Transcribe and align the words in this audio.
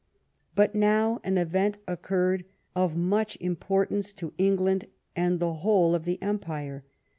But 0.55 0.73
now 0.73 1.21
an 1.23 1.37
event 1.37 1.77
occurred 1.87 2.45
of 2.75 2.97
much 2.97 3.37
importance 3.39 4.13
to 4.13 4.33
England 4.39 4.85
and 5.15 5.39
the 5.39 5.53
whole 5.53 5.93
of 5.93 6.05
the 6.05 6.19
Empire. 6.23 6.83